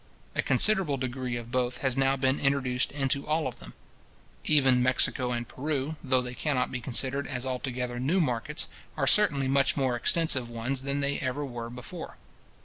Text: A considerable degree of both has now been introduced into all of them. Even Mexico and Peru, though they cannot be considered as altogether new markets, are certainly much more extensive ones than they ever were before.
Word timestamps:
A 0.33 0.41
considerable 0.41 0.97
degree 0.97 1.35
of 1.35 1.51
both 1.51 1.77
has 1.85 1.95
now 1.95 2.15
been 2.17 2.39
introduced 2.39 2.91
into 2.91 3.27
all 3.27 3.45
of 3.45 3.59
them. 3.59 3.73
Even 4.45 4.81
Mexico 4.81 5.31
and 5.31 5.47
Peru, 5.47 5.95
though 6.03 6.23
they 6.23 6.33
cannot 6.33 6.71
be 6.71 6.81
considered 6.81 7.27
as 7.27 7.45
altogether 7.45 7.99
new 7.99 8.19
markets, 8.19 8.67
are 8.97 9.05
certainly 9.05 9.47
much 9.47 9.77
more 9.77 9.95
extensive 9.95 10.49
ones 10.49 10.81
than 10.81 11.01
they 11.01 11.19
ever 11.19 11.45
were 11.45 11.69
before. 11.69 12.17